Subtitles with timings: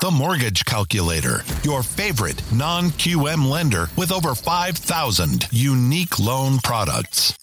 [0.00, 7.34] The Mortgage Calculator, your favorite non QM lender with over 5,000 unique loan products.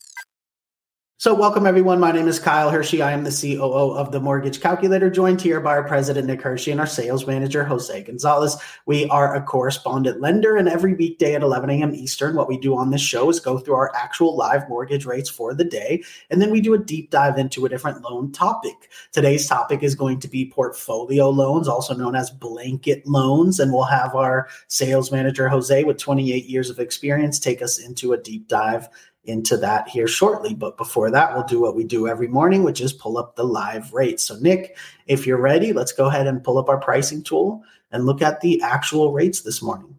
[1.22, 2.00] So, welcome everyone.
[2.00, 3.04] My name is Kyle Hershey.
[3.04, 6.72] I am the COO of the Mortgage Calculator, joined here by our president, Nick Hershey,
[6.72, 8.58] and our sales manager, Jose Gonzalez.
[8.88, 11.94] We are a correspondent lender, and every weekday at 11 a.m.
[11.94, 15.30] Eastern, what we do on this show is go through our actual live mortgage rates
[15.30, 18.90] for the day, and then we do a deep dive into a different loan topic.
[19.12, 23.84] Today's topic is going to be portfolio loans, also known as blanket loans, and we'll
[23.84, 28.48] have our sales manager, Jose, with 28 years of experience, take us into a deep
[28.48, 28.90] dive
[29.26, 30.54] into that here shortly.
[30.54, 33.44] But before that, we'll do what we do every morning, which is pull up the
[33.44, 34.24] live rates.
[34.24, 38.06] So, Nick, if you're ready, let's go ahead and pull up our pricing tool and
[38.06, 39.96] look at the actual rates this morning.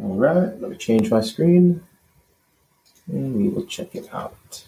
[0.00, 1.80] All right, let me change my screen
[3.06, 4.64] and we will check it out.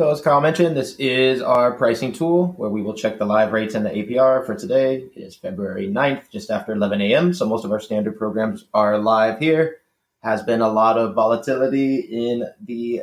[0.00, 3.52] So as Kyle mentioned, this is our pricing tool where we will check the live
[3.52, 4.94] rates and the APR for today.
[5.14, 7.34] It is February 9th, just after 11 a.m.
[7.34, 9.82] So most of our standard programs are live here.
[10.22, 13.02] Has been a lot of volatility in the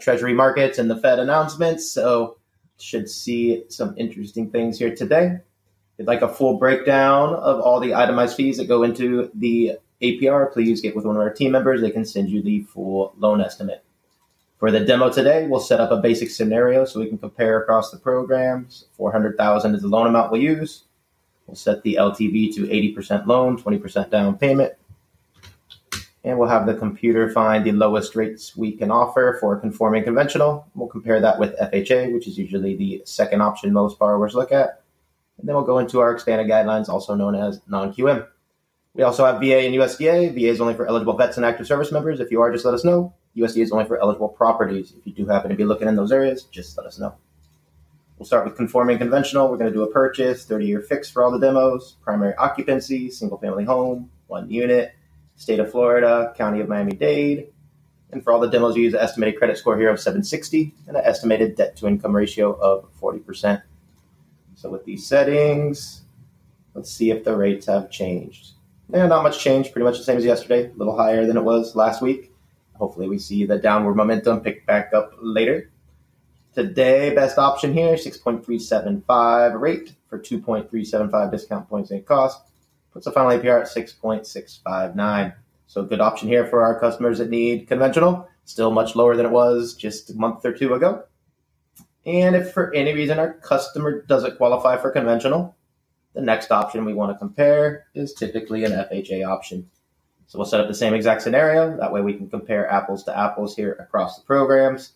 [0.00, 1.88] treasury markets and the Fed announcements.
[1.92, 2.38] So
[2.80, 5.26] should see some interesting things here today.
[5.26, 9.78] If you'd like a full breakdown of all the itemized fees that go into the
[10.02, 11.80] APR, please get with one of our team members.
[11.80, 13.84] They can send you the full loan estimate.
[14.58, 17.90] For the demo today, we'll set up a basic scenario so we can compare across
[17.90, 18.86] the programs.
[18.96, 20.84] 400,000 is the loan amount we'll use.
[21.46, 24.72] We'll set the LTV to 80% loan, 20% down payment.
[26.22, 30.66] And we'll have the computer find the lowest rates we can offer for conforming conventional.
[30.74, 34.80] We'll compare that with FHA, which is usually the second option most borrowers look at.
[35.38, 38.26] And then we'll go into our expanded guidelines, also known as non-QM.
[38.94, 40.32] We also have VA and USDA.
[40.32, 42.20] VA is only for eligible vets and active service members.
[42.20, 43.12] If you are, just let us know.
[43.36, 44.92] USD is only for eligible properties.
[44.96, 47.14] If you do happen to be looking in those areas, just let us know.
[48.18, 49.48] We'll start with conforming conventional.
[49.48, 53.10] We're going to do a purchase, 30 year fix for all the demos, primary occupancy,
[53.10, 54.94] single family home, one unit,
[55.36, 57.48] state of Florida, county of Miami Dade.
[58.12, 60.96] And for all the demos, we use an estimated credit score here of 760 and
[60.96, 63.62] an estimated debt to income ratio of 40%.
[64.54, 66.02] So with these settings,
[66.74, 68.52] let's see if the rates have changed.
[68.92, 71.42] Yeah, not much change, pretty much the same as yesterday, a little higher than it
[71.42, 72.33] was last week.
[72.74, 75.70] Hopefully, we see the downward momentum pick back up later.
[76.54, 82.40] Today, best option here 6.375 rate for 2.375 discount points and cost.
[82.92, 85.34] Puts the final APR at 6.659.
[85.66, 88.28] So, good option here for our customers that need conventional.
[88.44, 91.04] Still much lower than it was just a month or two ago.
[92.06, 95.56] And if for any reason our customer doesn't qualify for conventional,
[96.12, 99.70] the next option we want to compare is typically an FHA option.
[100.26, 101.76] So we'll set up the same exact scenario.
[101.76, 104.94] That way we can compare apples to apples here across the programs.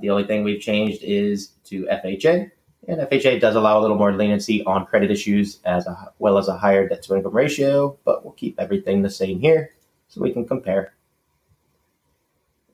[0.00, 2.50] The only thing we've changed is to FHA.
[2.88, 5.86] And FHA does allow a little more leniency on credit issues as
[6.18, 9.70] well as a higher debt to income ratio, but we'll keep everything the same here
[10.08, 10.94] so we can compare.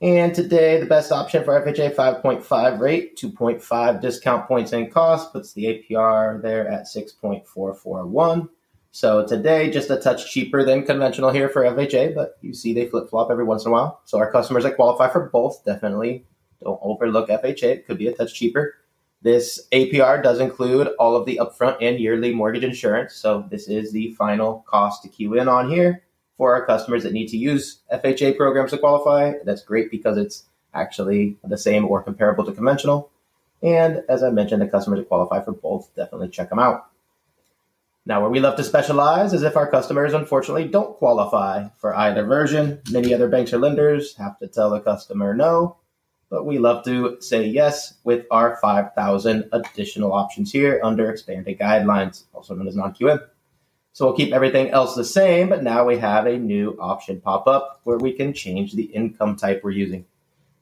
[0.00, 5.53] And today, the best option for FHA 5.5 rate, 2.5 discount points and cost, puts
[5.53, 8.48] the APR there at 6.441.
[8.91, 12.87] So today, just a touch cheaper than conventional here for FHA, but you see they
[12.87, 14.00] flip flop every once in a while.
[14.04, 16.25] So our customers that qualify for both definitely
[16.62, 17.62] don't overlook FHA.
[17.62, 18.75] It could be a touch cheaper.
[19.21, 23.15] This APR does include all of the upfront and yearly mortgage insurance.
[23.15, 26.03] So this is the final cost to queue in on here
[26.37, 29.34] for our customers that need to use FHA programs to qualify.
[29.44, 33.10] That's great because it's actually the same or comparable to conventional.
[33.62, 36.87] And as I mentioned, the customers that qualify for both definitely check them out.
[38.08, 42.24] Now, where we love to specialize is if our customers unfortunately don't qualify for either
[42.24, 42.80] version.
[42.91, 45.76] Many other banks or lenders have to tell the customer no,
[46.30, 52.24] but we love to say yes with our 5,000 additional options here under expanded guidelines,
[52.32, 53.20] also known as non QM.
[53.92, 57.46] So we'll keep everything else the same, but now we have a new option pop
[57.46, 60.06] up where we can change the income type we're using.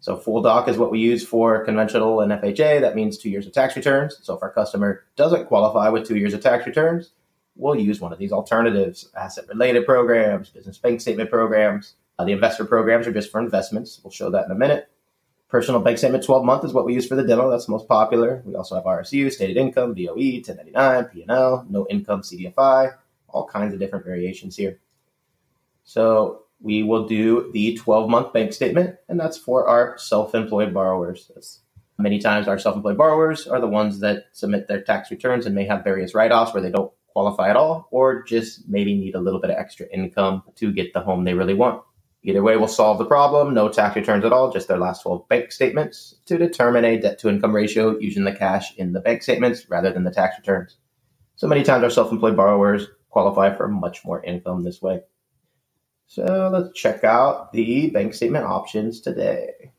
[0.00, 2.80] So full doc is what we use for conventional and FHA.
[2.80, 4.18] That means two years of tax returns.
[4.20, 7.12] So if our customer doesn't qualify with two years of tax returns,
[7.56, 11.94] we'll use one of these alternatives asset related programs, business bank statement programs.
[12.18, 14.00] Uh, the investor programs are just for investments.
[14.02, 14.88] We'll show that in a minute.
[15.48, 17.50] Personal bank statement 12 month is what we use for the demo.
[17.50, 18.42] That's the most popular.
[18.44, 22.94] We also have RSU, stated income, VOE, 1099, P&L, no income, CDFI,
[23.28, 24.80] all kinds of different variations here.
[25.84, 30.74] So we will do the 12 month bank statement, and that's for our self employed
[30.74, 31.30] borrowers.
[31.32, 31.60] That's
[31.98, 35.54] many times our self employed borrowers are the ones that submit their tax returns and
[35.54, 39.14] may have various write offs where they don't qualify at all, or just maybe need
[39.14, 41.82] a little bit of extra income to get the home they really want.
[42.24, 43.54] Either way we'll solve the problem.
[43.54, 47.18] No tax returns at all, just their last 12 bank statements to determine a debt
[47.20, 50.76] to income ratio using the cash in the bank statements rather than the tax returns.
[51.36, 55.00] So many times our self employed borrowers qualify for much more income this way.
[56.06, 59.72] So let's check out the bank statement options today.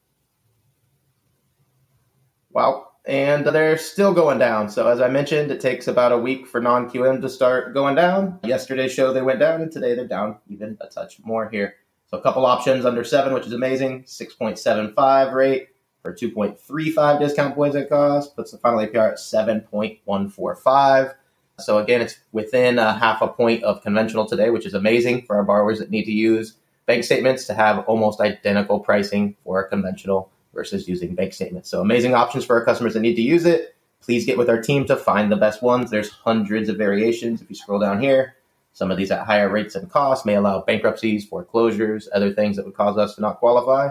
[2.50, 2.87] Wow.
[3.08, 4.70] And they're still going down.
[4.70, 8.38] So as I mentioned, it takes about a week for non-QM to start going down.
[8.44, 11.76] Yesterday's show they went down, and today they're down even a touch more here.
[12.08, 14.04] So a couple options under seven, which is amazing.
[14.04, 15.70] 6.75 rate
[16.02, 21.16] for 2.35 discount points at cost puts the final APR at 7.145.
[21.60, 25.38] So again, it's within a half a point of conventional today, which is amazing for
[25.38, 29.70] our borrowers that need to use bank statements to have almost identical pricing for a
[29.70, 31.70] conventional versus using bank statements.
[31.70, 33.76] So amazing options for our customers that need to use it.
[34.02, 35.92] Please get with our team to find the best ones.
[35.92, 37.44] There's hundreds of variations.
[37.44, 38.36] If you scroll down here,
[38.74, 42.66] some of these at higher rates and costs may allow bankruptcies, foreclosures, other things that
[42.66, 43.90] would cause us to not qualify.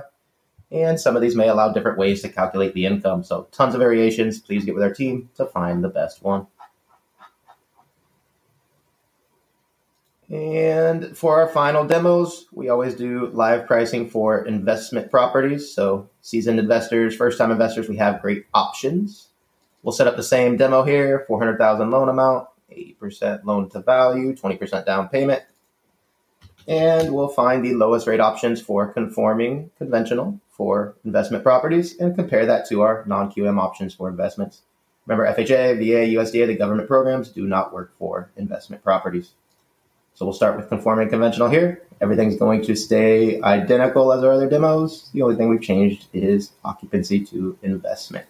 [0.73, 3.23] And some of these may allow different ways to calculate the income.
[3.23, 4.41] So tons of variations.
[4.41, 6.49] Please get with our team to find the best one.
[10.31, 15.73] And for our final demos, we always do live pricing for investment properties.
[15.73, 19.29] So, seasoned investors, first time investors, we have great options.
[19.83, 24.85] We'll set up the same demo here 400,000 loan amount, 80% loan to value, 20%
[24.85, 25.45] down payment.
[26.67, 32.47] And we'll find the lowest rate options for conforming conventional for investment properties and compare
[32.47, 34.63] that to our non QM options for investments.
[35.07, 39.35] Remember, FHA, VA, USDA, the government programs do not work for investment properties.
[40.17, 41.83] So we'll start with conforming conventional here.
[42.01, 45.11] Everything's going to stay identical as our other demos.
[45.13, 48.25] The only thing we've changed is occupancy to investment.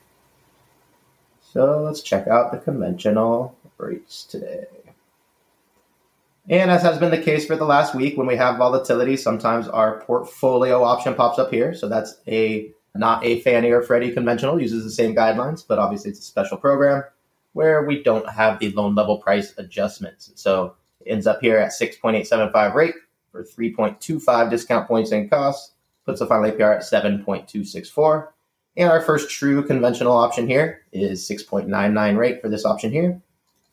[1.40, 4.66] So let's check out the conventional rates today.
[6.48, 9.68] And as has been the case for the last week, when we have volatility, sometimes
[9.68, 11.72] our portfolio option pops up here.
[11.72, 16.10] So that's a not a Fannie or Freddie conventional, uses the same guidelines, but obviously
[16.10, 17.04] it's a special program
[17.52, 20.32] where we don't have the loan level price adjustments.
[20.34, 20.74] So
[21.06, 22.94] ends up here at 6.875 rate
[23.32, 25.72] for 3.25 discount points and costs,
[26.04, 28.28] puts the final APR at 7.264.
[28.78, 33.20] And our first true conventional option here is 6.99 rate for this option here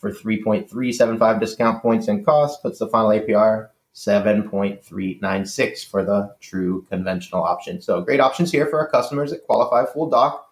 [0.04, 7.42] for 3.375 discount points and costs, puts the final APR 7.396 for the true conventional
[7.42, 7.82] option.
[7.82, 10.50] So great options here for our customers that qualify full doc.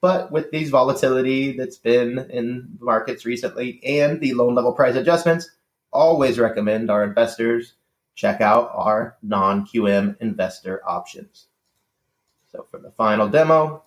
[0.00, 5.50] But with these volatility that's been in markets recently and the loan level price adjustments,
[5.94, 7.74] always recommend our investors
[8.14, 11.46] check out our non QM investor options.
[12.50, 13.82] So for the final demo,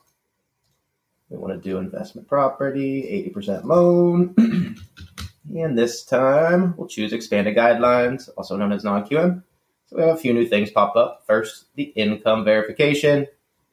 [1.30, 4.36] we want to do investment property, 80% loan.
[5.56, 9.44] and this time we'll choose expanded guidelines, also known as non QM.
[9.88, 11.24] So we have a few new things pop up.
[11.26, 13.28] First, the income verification.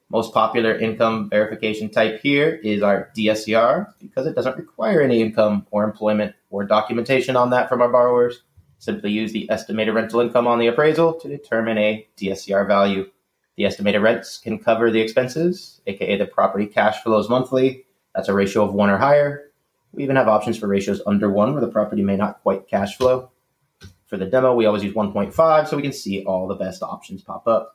[0.09, 5.65] Most popular income verification type here is our DSCR because it doesn't require any income
[5.71, 8.43] or employment or documentation on that from our borrowers.
[8.77, 13.09] Simply use the estimated rental income on the appraisal to determine a DSCR value.
[13.57, 17.85] The estimated rents can cover the expenses, aka the property cash flows monthly.
[18.13, 19.51] That's a ratio of one or higher.
[19.91, 22.97] We even have options for ratios under one where the property may not quite cash
[22.97, 23.31] flow.
[24.05, 27.23] For the demo, we always use 1.5 so we can see all the best options
[27.23, 27.74] pop up.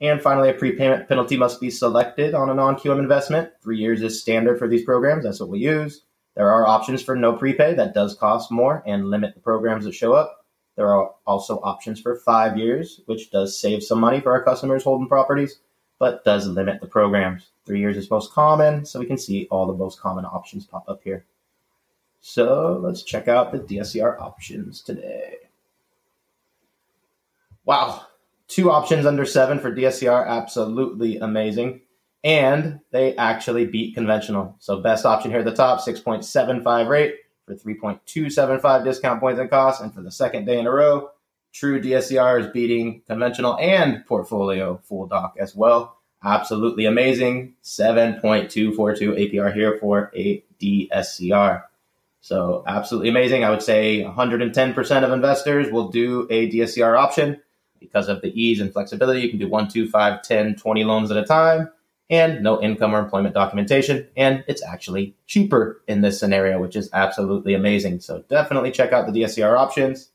[0.00, 3.50] And finally, a prepayment penalty must be selected on a non QM investment.
[3.62, 5.24] Three years is standard for these programs.
[5.24, 6.02] That's what we use.
[6.36, 9.94] There are options for no prepay that does cost more and limit the programs that
[9.94, 10.46] show up.
[10.76, 14.84] There are also options for five years, which does save some money for our customers
[14.84, 15.58] holding properties,
[15.98, 17.50] but does limit the programs.
[17.66, 20.88] Three years is most common, so we can see all the most common options pop
[20.88, 21.26] up here.
[22.22, 25.36] So let's check out the DSCR options today.
[27.64, 28.06] Wow,
[28.50, 31.80] two options under seven for DSCR, absolutely amazing.
[32.22, 34.56] And they actually beat conventional.
[34.58, 37.14] So best option here at the top, 6.75 rate
[37.46, 39.80] for 3.275 discount points and costs.
[39.80, 41.10] And for the second day in a row,
[41.54, 45.96] true DSCR is beating conventional and portfolio full doc as well.
[46.22, 47.54] Absolutely amazing.
[47.62, 51.62] 7.242 APR here for a DSCR.
[52.20, 53.44] So absolutely amazing.
[53.44, 57.40] I would say 110% of investors will do a DSCR option
[57.80, 59.20] because of the ease and flexibility.
[59.20, 61.70] You can do one, two, five, 10, 20 loans at a time
[62.10, 64.06] and no income or employment documentation.
[64.16, 68.00] And it's actually cheaper in this scenario, which is absolutely amazing.
[68.00, 70.10] So definitely check out the DSCR options.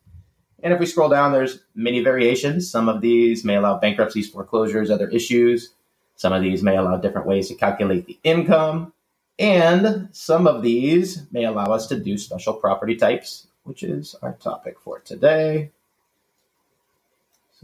[0.61, 2.69] And if we scroll down, there's many variations.
[2.69, 5.73] Some of these may allow bankruptcies, foreclosures, other issues.
[6.15, 8.93] Some of these may allow different ways to calculate the income.
[9.37, 14.33] And some of these may allow us to do special property types, which is our
[14.33, 15.71] topic for today.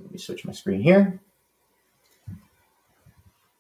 [0.01, 1.19] Let me switch my screen here.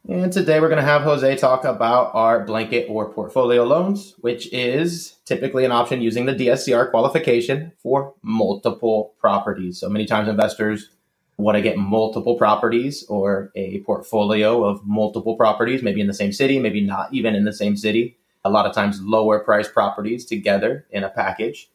[0.09, 4.51] And today we're going to have Jose talk about our blanket or portfolio loans, which
[4.51, 9.79] is typically an option using the DSCR qualification for multiple properties.
[9.79, 10.89] So many times investors
[11.37, 16.33] want to get multiple properties or a portfolio of multiple properties, maybe in the same
[16.33, 18.17] city, maybe not even in the same city.
[18.43, 21.69] A lot of times lower price properties together in a package.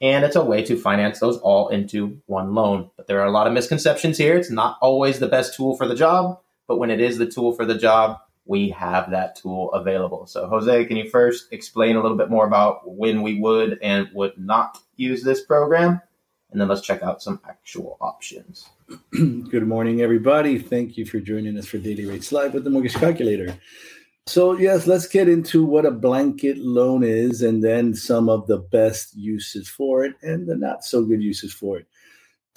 [0.00, 2.90] And it's a way to finance those all into one loan.
[2.96, 4.36] But there are a lot of misconceptions here.
[4.36, 7.52] It's not always the best tool for the job, but when it is the tool
[7.52, 10.26] for the job, we have that tool available.
[10.26, 14.08] So, Jose, can you first explain a little bit more about when we would and
[14.14, 16.00] would not use this program?
[16.50, 18.68] And then let's check out some actual options.
[19.12, 20.58] Good morning, everybody.
[20.58, 23.56] Thank you for joining us for Daily Rates Live with the Mortgage Calculator.
[24.30, 28.58] So, yes, let's get into what a blanket loan is and then some of the
[28.58, 31.88] best uses for it and the not so good uses for it.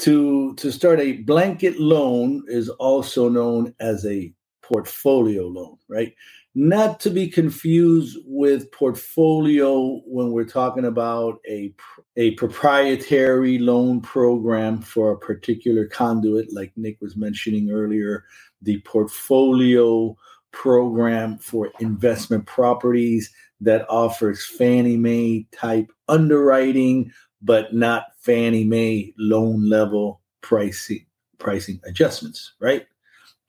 [0.01, 6.13] To, to start, a blanket loan is also known as a portfolio loan, right?
[6.53, 11.73] Not to be confused with portfolio when we're talking about a,
[12.17, 18.25] a proprietary loan program for a particular conduit, like Nick was mentioning earlier,
[18.61, 20.15] the portfolio
[20.53, 23.29] program for investment properties
[23.59, 31.05] that offers Fannie Mae type underwriting, but not Fannie Mae loan level pricing
[31.39, 32.85] pricing adjustments, right?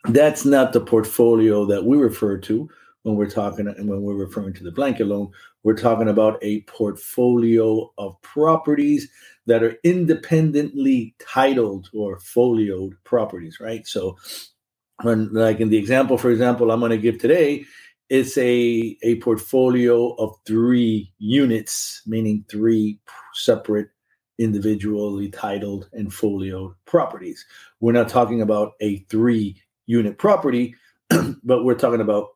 [0.09, 2.69] That's not the portfolio that we refer to
[3.03, 5.31] when we're talking and when we're referring to the blanket loan.
[5.63, 9.09] We're talking about a portfolio of properties
[9.47, 13.87] that are independently titled or folioed properties, right?
[13.87, 14.19] So
[15.03, 17.65] when like in the example for example i'm going to give today
[18.11, 22.99] it's a a portfolio of three units meaning three
[23.35, 23.89] separate
[24.39, 27.45] individually titled and folio properties.
[27.81, 30.75] We're not talking about a three unit property
[31.45, 32.29] but we're talking about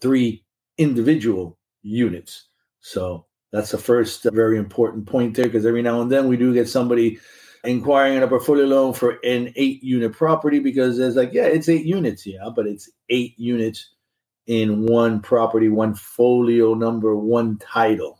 [0.00, 0.44] three
[0.78, 2.48] individual units.
[2.80, 6.36] So that's the first uh, very important point there because every now and then we
[6.36, 7.18] do get somebody
[7.64, 11.68] inquiring on a portfolio loan for an eight unit property because it's like, yeah, it's
[11.68, 13.90] eight units, yeah, but it's eight units
[14.46, 18.18] in one property, one folio number, one title,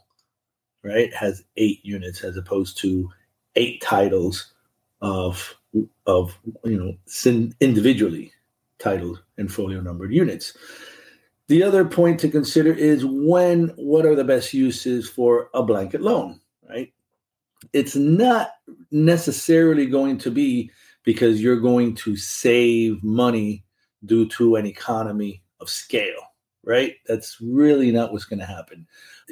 [0.82, 1.12] right?
[1.14, 3.10] Has eight units as opposed to
[3.56, 4.52] eight titles
[5.00, 5.54] of
[6.06, 6.94] of you know
[7.60, 8.32] individually
[8.78, 10.56] titled and folio numbered units.
[11.48, 16.00] The other point to consider is when what are the best uses for a blanket
[16.00, 16.93] loan, right?
[17.74, 18.52] It's not
[18.92, 20.70] necessarily going to be
[21.02, 23.64] because you're going to save money
[24.06, 26.94] due to an economy of scale, right?
[27.06, 28.86] That's really not what's going to happen.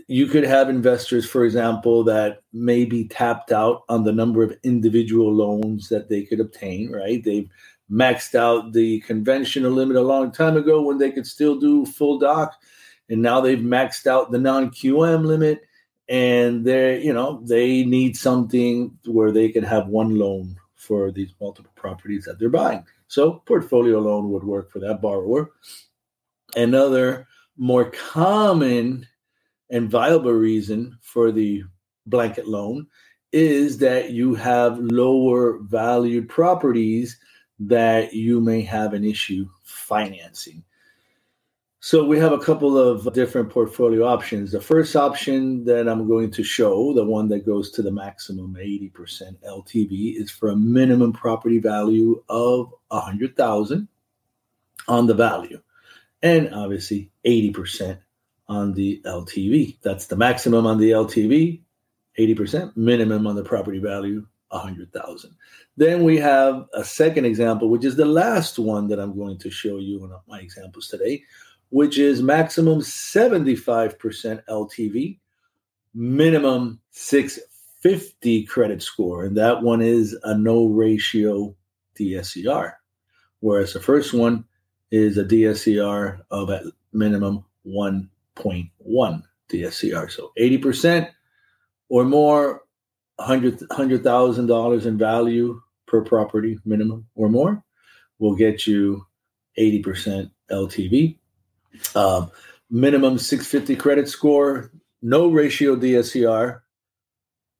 [0.09, 4.59] You could have investors, for example, that may be tapped out on the number of
[4.65, 7.23] individual loans that they could obtain, right?
[7.23, 7.49] They've
[7.91, 12.19] maxed out the conventional limit a long time ago when they could still do full
[12.19, 12.55] doc.
[13.09, 15.63] And now they've maxed out the non QM limit
[16.13, 21.33] and they you know they need something where they can have one loan for these
[21.41, 22.85] multiple properties that they're buying.
[23.09, 25.51] So portfolio loan would work for that borrower.
[26.55, 27.27] Another
[27.57, 29.07] more common
[29.71, 31.63] and viable reason for the
[32.07, 32.89] blanket loan
[33.33, 37.19] is that you have lower valued properties
[37.59, 40.63] that you may have an issue financing
[41.85, 44.53] so we have a couple of different portfolio options.
[44.53, 48.55] The first option that I'm going to show, the one that goes to the maximum
[48.55, 48.93] 80%
[49.45, 53.89] LTV, is for a minimum property value of 100,000
[54.87, 55.61] on the value
[56.23, 57.99] and obviously 80%
[58.47, 59.79] on the LTV.
[59.83, 61.63] That's the maximum on the LTV,
[62.17, 65.35] 80%, minimum on the property value, 100,000.
[65.77, 69.51] Then we have a second example, which is the last one that I'm going to
[69.51, 71.25] show you in my examples today,
[71.73, 75.19] which is maximum 75% LTV,
[75.95, 79.25] minimum 650 credit score.
[79.25, 81.57] And that one is a no ratio
[81.99, 82.75] DSCR.
[83.41, 84.45] Whereas the first one
[84.91, 90.11] is a DSCR of at minimum 1.1 DSCR.
[90.11, 91.09] So 80%
[91.89, 92.65] or more,
[93.19, 97.65] $100,000 $100, in value per property minimum or more
[98.19, 99.07] will get you
[99.59, 101.17] 80% LTV
[101.95, 102.31] um,
[102.71, 104.71] minimum 650 credit score,
[105.03, 106.61] no ratio DSCR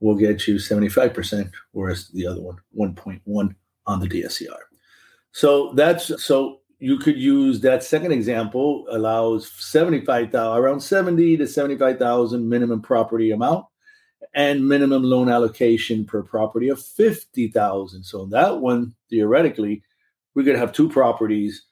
[0.01, 3.55] will get you 75%, whereas the other one, 1.1
[3.87, 4.59] on the DSCR.
[5.33, 12.49] So that's so you could use that second example allows 75,000 around 70 to 75,000
[12.49, 13.67] minimum property amount
[14.35, 18.03] and minimum loan allocation per property of 50,000.
[18.03, 19.83] So that one theoretically
[20.35, 21.67] we could have two properties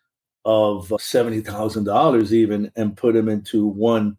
[0.45, 4.17] of $70,000 even and put them into one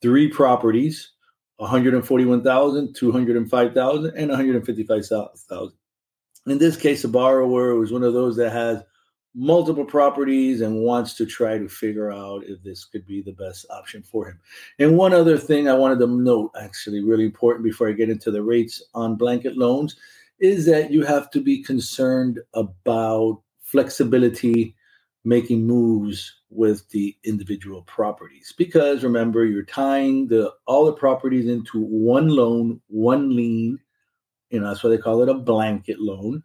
[0.00, 1.12] Three properties,
[1.56, 5.72] 141,000, 205,000, and 155,000.
[6.46, 8.82] In this case, a borrower was one of those that has
[9.34, 13.64] multiple properties and wants to try to figure out if this could be the best
[13.70, 14.38] option for him.
[14.78, 18.30] And one other thing I wanted to note, actually, really important before I get into
[18.30, 19.96] the rates on blanket loans,
[20.40, 24.74] is that you have to be concerned about flexibility,
[25.24, 28.52] making moves with the individual properties.
[28.56, 33.78] Because remember you're tying the all the properties into one loan one lien
[34.50, 36.42] you know that's why they call it a blanket loan.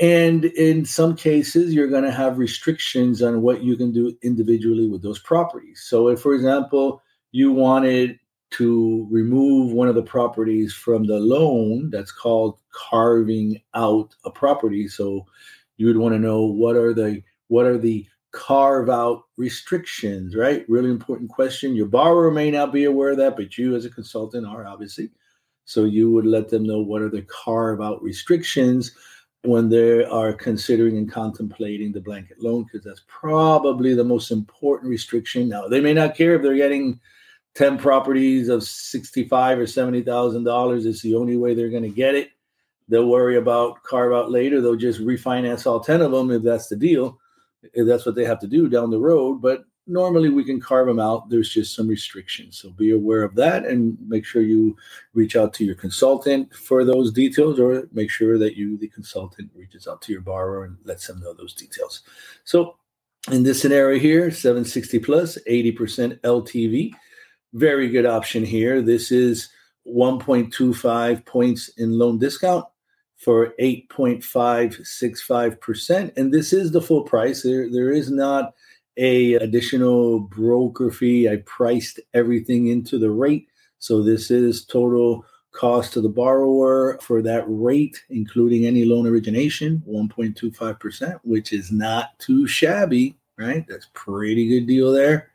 [0.00, 4.88] And in some cases you're going to have restrictions on what you can do individually
[4.88, 5.84] with those properties.
[5.86, 11.90] So if for example you wanted to remove one of the properties from the loan
[11.90, 15.26] that's called carving out a property so
[15.76, 18.06] you would want to know what are the what are the
[18.36, 20.68] carve out restrictions, right?
[20.68, 21.74] Really important question.
[21.74, 25.10] Your borrower may not be aware of that, but you as a consultant are obviously.
[25.64, 28.92] So you would let them know what are the carve out restrictions
[29.42, 34.90] when they are considering and contemplating the blanket loan, because that's probably the most important
[34.90, 35.48] restriction.
[35.48, 37.00] Now they may not care if they're getting
[37.54, 40.84] 10 properties of 65 or 70 thousand dollars.
[40.84, 42.30] It's the only way they're going to get it.
[42.88, 44.60] They'll worry about carve out later.
[44.60, 47.18] They'll just refinance all 10 of them if that's the deal
[47.74, 49.40] Eh, that's what they have to do down the road.
[49.40, 51.28] But normally we can carve them out.
[51.28, 52.58] There's just some restrictions.
[52.58, 54.76] So be aware of that and make sure you
[55.14, 59.50] reach out to your consultant for those details or make sure that you, the consultant,
[59.54, 62.02] reaches out to your borrower and lets them know those details.
[62.44, 62.76] So
[63.30, 66.92] in this scenario here, 760 plus, 80% LTV.
[67.52, 68.82] Very good option here.
[68.82, 69.48] This is
[69.86, 72.64] 1.25 points in loan discount
[73.16, 76.16] for 8.565%.
[76.16, 77.42] And this is the full price.
[77.42, 78.54] There, there is not
[78.96, 81.28] a additional broker fee.
[81.28, 83.48] I priced everything into the rate.
[83.78, 89.82] So this is total cost to the borrower for that rate, including any loan origination,
[89.88, 93.64] 1.25%, which is not too shabby, right?
[93.68, 95.30] That's pretty good deal there.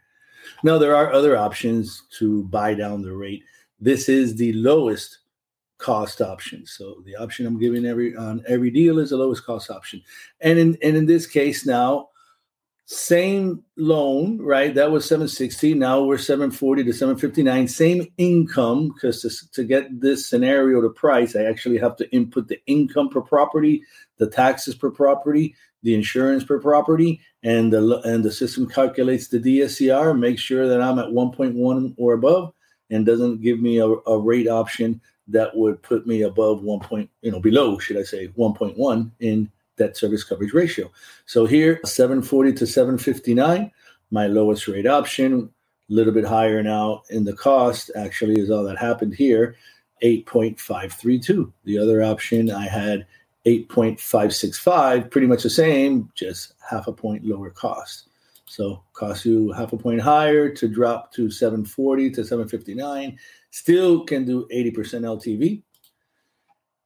[0.63, 3.43] Now there are other options to buy down the rate.
[3.79, 5.19] This is the lowest
[5.81, 6.65] cost option.
[6.65, 10.01] So the option I'm giving every on every deal is the lowest cost option.
[10.39, 12.09] And in and in this case now,
[12.85, 14.75] same loan, right?
[14.75, 15.73] That was 760.
[15.75, 17.67] Now we're 740 to 759.
[17.67, 22.47] Same income, because to, to get this scenario to price, I actually have to input
[22.47, 23.83] the income per property,
[24.17, 29.39] the taxes per property, the insurance per property, and the and the system calculates the
[29.39, 32.53] DSCR, make sure that I'm at 1.1 or above,
[32.89, 37.09] and doesn't give me a, a rate option that would put me above one point,
[37.21, 40.91] you know, below, should I say, 1.1 in debt service coverage ratio.
[41.25, 43.71] So here, 740 to 759,
[44.11, 45.49] my lowest rate option,
[45.89, 49.55] a little bit higher now in the cost, actually, is all that happened here,
[50.03, 51.51] 8.532.
[51.63, 53.05] The other option I had
[53.45, 58.07] 8.565, pretty much the same, just half a point lower cost.
[58.45, 63.17] So cost you half a point higher to drop to 740 to 759
[63.51, 65.61] Still can do 80% LTV.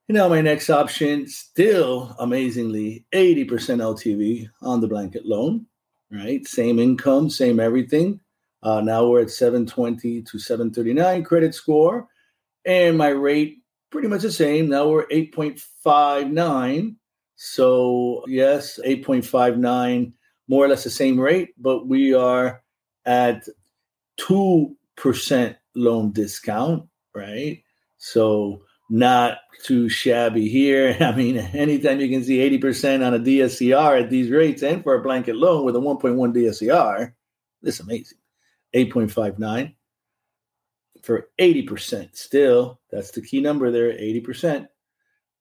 [0.08, 5.66] And now my next option, still amazingly 80% LTV on the blanket loan,
[6.12, 6.46] right?
[6.46, 8.20] Same income, same everything.
[8.62, 12.08] Uh, now we're at 720 to 739 credit score.
[12.66, 13.60] And my rate
[13.92, 14.70] pretty much the same.
[14.70, 16.96] Now we're 8.59.
[17.36, 20.14] So, yes, 8.59,
[20.48, 22.64] more or less the same rate, but we are
[23.06, 23.48] at
[24.20, 27.64] 2% loan discount, right?
[27.98, 30.96] So, not too shabby here.
[31.02, 34.96] I mean, anytime you can see 80% on a DSCR at these rates and for
[34.96, 37.14] a blanket loan with a 1.1 DSCR,
[37.62, 38.18] this is amazing.
[38.76, 39.74] 8.59
[41.02, 42.80] for 80% still.
[42.92, 44.68] That's the key number there 80%.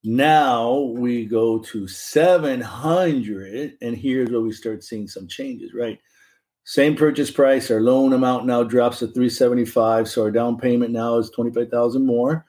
[0.05, 5.99] Now we go to 700, and here's where we start seeing some changes, right?
[6.65, 11.19] Same purchase price, our loan amount now drops to 375, so our down payment now
[11.19, 12.47] is 25,000 more.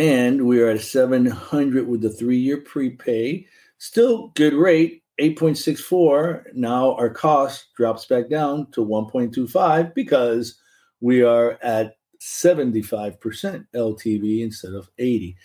[0.00, 3.46] And we are at 700 with the three year prepay.
[3.78, 6.54] Still good rate, 8.64.
[6.54, 10.58] Now our cost drops back down to 1.25 because
[11.00, 15.36] we are at 75% LTV instead of 80.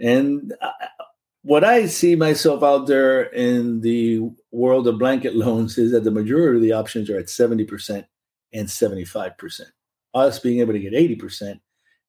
[0.00, 0.70] And uh,
[1.42, 4.20] what I see myself out there in the
[4.52, 8.06] world of blanket loans is that the majority of the options are at 70%
[8.52, 9.60] and 75%.
[10.14, 11.60] Us being able to get 80%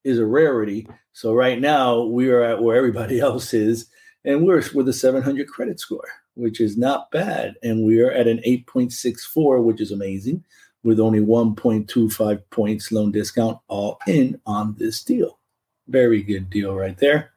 [0.04, 0.88] is a rarity.
[1.13, 3.88] So right now we are at where everybody else is,
[4.26, 7.56] and we're with a 700 credit score, which is not bad.
[7.63, 10.43] And we are at an 8.64, which is amazing,
[10.84, 15.39] with only 1.25 points loan discount all in on this deal.
[15.88, 17.32] Very good deal right there.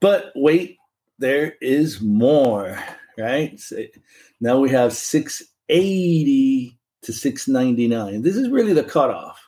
[0.00, 0.78] But wait,
[1.22, 2.78] there is more,
[3.16, 3.58] right?
[3.58, 3.84] So
[4.40, 8.22] now we have 680 to 699.
[8.22, 9.38] This is really the cutoff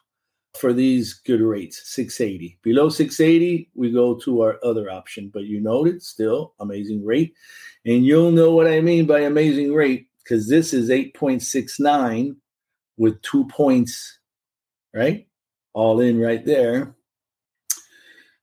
[0.56, 5.60] for these good rates 680 below 680 we go to our other option but you
[5.60, 7.34] noted still amazing rate
[7.87, 12.37] and you'll know what i mean by amazing rate because this is 8.69
[12.96, 14.20] with two points
[14.94, 15.26] right
[15.72, 16.94] all in right there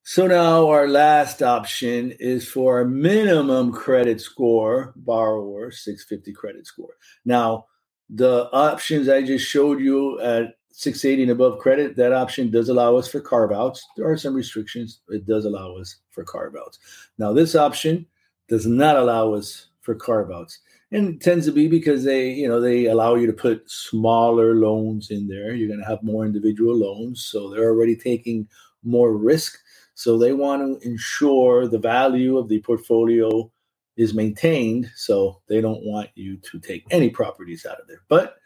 [0.04, 6.96] so now our last option is for our minimum credit score borrower 650 credit score
[7.26, 7.66] now
[8.10, 12.96] the options i just showed you at 680 and above credit, that option does allow
[12.96, 13.86] us for carve outs.
[13.98, 15.02] There are some restrictions.
[15.10, 16.80] It does allow us for carve outs.
[17.18, 18.06] Now, this option
[18.48, 20.60] does not allow us for carve outs.
[20.94, 25.10] And tends to be because they, you know, they allow you to put smaller loans
[25.10, 25.54] in there.
[25.54, 27.26] You're going to have more individual loans.
[27.26, 28.48] So they're already taking
[28.84, 29.58] more risk.
[30.02, 33.52] So they want to ensure the value of the portfolio
[33.98, 34.90] is maintained.
[34.96, 38.02] So they don't want you to take any properties out of there.
[38.10, 38.38] But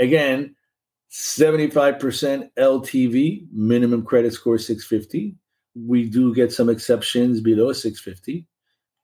[0.00, 0.56] again,
[1.12, 5.36] 75% LTV, minimum credit score 650.
[5.76, 8.48] We do get some exceptions below 650.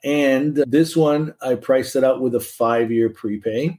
[0.03, 3.79] And this one, I priced it out with a five year prepay.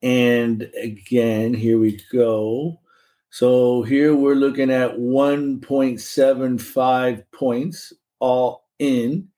[0.00, 2.80] And again, here we go.
[3.30, 9.28] So here we're looking at 1.75 points all in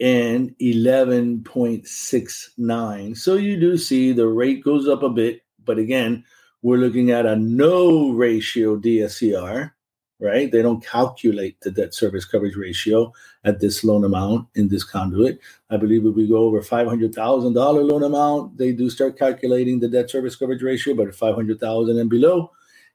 [0.00, 3.16] and 11.69.
[3.16, 6.24] So you do see the rate goes up a bit but again,
[6.62, 9.70] we're looking at a no ratio DSCR,
[10.18, 10.50] right?
[10.50, 13.12] They don't calculate the debt service coverage ratio
[13.44, 15.38] at this loan amount in this conduit.
[15.70, 20.10] I believe if we go over $500,000 loan amount, they do start calculating the debt
[20.10, 22.50] service coverage ratio, but at 500,000 and below,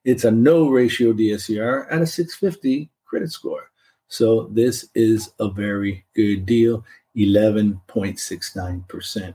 [0.06, 3.72] it's a no ratio DSCR and a 650 credit score.
[4.08, 6.84] So this is a very good deal,
[7.18, 9.34] 11.69%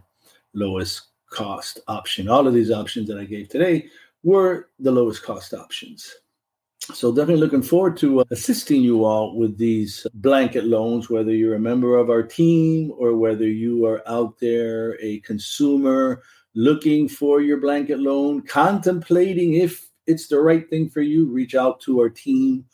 [0.54, 2.28] lowest cost option.
[2.28, 3.88] All of these options that I gave today
[4.22, 6.14] were the lowest cost options.
[6.94, 11.56] So definitely looking forward to uh, assisting you all with these blanket loans, whether you're
[11.56, 16.22] a member of our team or whether you are out there a consumer
[16.54, 21.80] looking for your blanket loan, contemplating if it's the right thing for you, reach out
[21.82, 22.64] to our team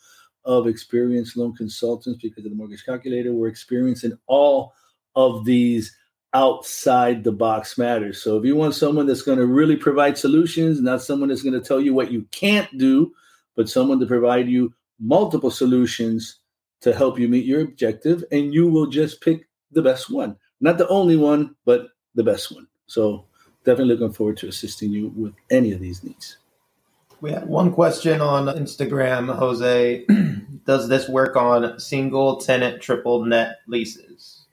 [0.45, 3.33] of experienced loan consultants because of the mortgage calculator.
[3.33, 4.73] We're experiencing all
[5.15, 5.95] of these
[6.33, 8.21] outside the box matters.
[8.21, 11.59] So if you want someone that's going to really provide solutions, not someone that's going
[11.59, 13.13] to tell you what you can't do,
[13.55, 16.39] but someone to provide you multiple solutions
[16.81, 20.35] to help you meet your objective, and you will just pick the best one.
[20.61, 22.67] Not the only one, but the best one.
[22.87, 23.25] So
[23.63, 26.37] definitely looking forward to assisting you with any of these needs.
[27.25, 30.05] We had one question on Instagram, Jose.
[30.67, 34.45] Does this work on single tenant triple net leases?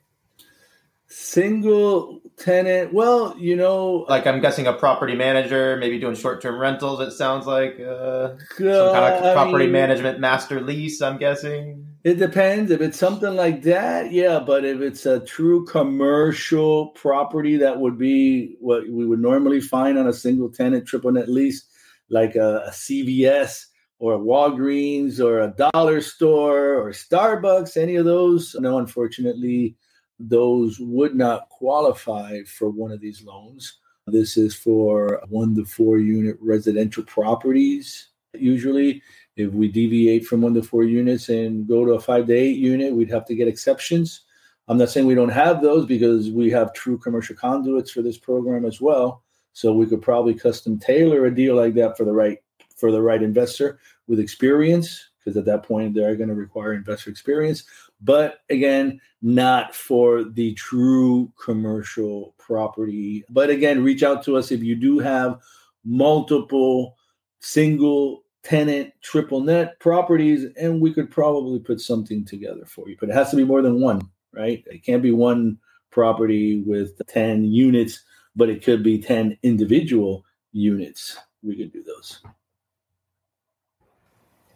[1.05, 2.91] Single tenant.
[2.91, 6.99] Well, you know, like I'm guessing a property manager, maybe doing short-term rentals.
[6.99, 10.99] It sounds like uh, some kind of property mean, management master lease.
[10.99, 11.85] I'm guessing.
[12.03, 14.11] It depends if it's something like that.
[14.11, 19.61] Yeah, but if it's a true commercial property, that would be what we would normally
[19.61, 21.65] find on a single tenant triple net lease,
[22.13, 23.65] like a, a CVS
[23.99, 28.55] or a Walgreens or a dollar store or Starbucks, any of those.
[28.59, 29.75] No, unfortunately,
[30.19, 33.79] those would not qualify for one of these loans.
[34.07, 38.09] This is for one to four unit residential properties.
[38.33, 39.01] Usually,
[39.35, 42.57] if we deviate from one to four units and go to a five to eight
[42.57, 44.21] unit, we'd have to get exceptions.
[44.67, 48.17] I'm not saying we don't have those because we have true commercial conduits for this
[48.17, 49.22] program as well.
[49.53, 52.39] So we could probably custom tailor a deal like that for the right
[52.75, 57.09] for the right investor with experience, because at that point they're going to require investor
[57.09, 57.63] experience.
[58.01, 63.23] But again, not for the true commercial property.
[63.29, 65.39] But again, reach out to us if you do have
[65.85, 66.97] multiple
[67.39, 73.09] single tenant triple net properties and we could probably put something together for you but
[73.09, 74.01] it has to be more than one
[74.33, 75.57] right it can't be one
[75.91, 78.03] property with 10 units
[78.35, 82.21] but it could be 10 individual units we could do those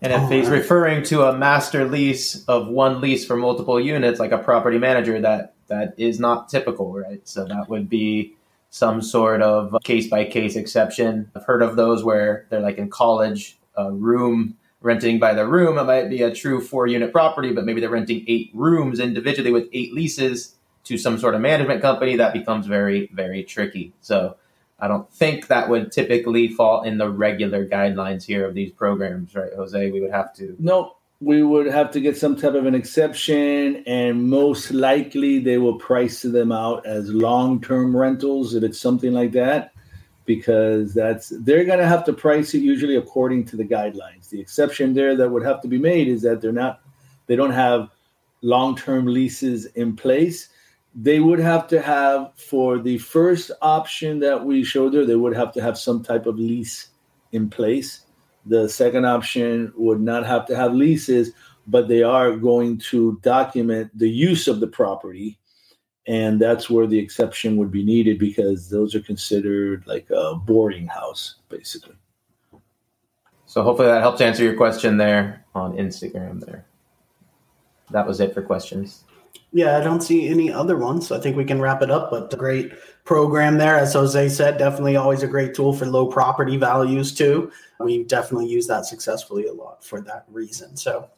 [0.02, 4.32] and if he's referring to a master lease of one lease for multiple units, like
[4.32, 7.28] a property manager, that that is not typical, right?
[7.28, 8.36] So that would be
[8.70, 11.32] some sort of case by case exception.
[11.36, 15.80] I've heard of those where they're like in college, a room renting by the room.
[15.80, 19.52] It might be a true four unit property, but maybe they're renting eight rooms individually
[19.52, 20.57] with eight leases
[20.88, 22.16] to some sort of management company.
[22.16, 23.94] That becomes very, very tricky.
[24.02, 24.36] So
[24.80, 29.36] I don't think that would typically fall in the regular guidelines here of these programs,
[29.36, 29.92] right, Jose?
[29.92, 30.56] We would have to.
[30.60, 35.58] No, we would have to get some type of an exception, and most likely they
[35.58, 39.72] will price them out as long-term rentals if it's something like that,
[40.26, 44.30] because that's they're going to have to price it usually according to the guidelines.
[44.30, 46.82] The exception there that would have to be made is that they're not,
[47.26, 47.90] they don't have
[48.44, 50.50] long-term leases in place
[51.00, 55.36] they would have to have for the first option that we showed there they would
[55.36, 56.90] have to have some type of lease
[57.32, 58.02] in place.
[58.48, 61.34] The second option would not have to have leases
[61.68, 65.38] but they are going to document the use of the property.
[66.08, 70.88] And that's where the exception would be needed because those are considered like a boarding
[70.88, 71.96] house basically.
[73.46, 76.66] So hopefully that helps answer your question there on instagram there.
[77.92, 79.04] That was it for questions
[79.52, 81.12] yeah, I don't see any other ones.
[81.12, 82.12] I think we can wrap it up.
[82.12, 82.74] But the great
[83.06, 83.76] program there.
[83.76, 87.52] As Jose said, definitely always a great tool for low property values too.
[87.80, 90.76] We definitely use that successfully a lot for that reason.
[90.76, 91.10] So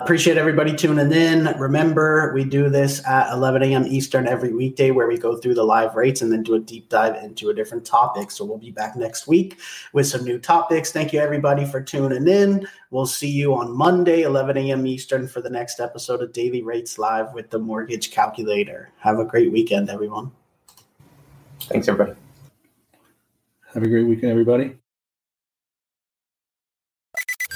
[0.00, 1.44] Appreciate everybody tuning in.
[1.56, 3.86] Remember, we do this at 11 a.m.
[3.86, 6.88] Eastern every weekday where we go through the live rates and then do a deep
[6.88, 8.32] dive into a different topic.
[8.32, 9.60] So we'll be back next week
[9.92, 10.90] with some new topics.
[10.90, 12.66] Thank you, everybody, for tuning in.
[12.90, 14.84] We'll see you on Monday, 11 a.m.
[14.84, 18.90] Eastern, for the next episode of Daily Rates Live with the Mortgage Calculator.
[18.98, 20.32] Have a great weekend, everyone.
[21.60, 22.18] Thanks, everybody.
[23.72, 24.76] Have a great weekend, everybody.